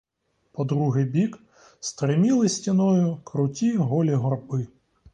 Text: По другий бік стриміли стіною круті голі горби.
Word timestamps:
По 0.51 0.65
другий 0.65 1.05
бік 1.05 1.39
стриміли 1.79 2.49
стіною 2.49 3.17
круті 3.23 3.73
голі 3.75 4.13
горби. 4.13 4.67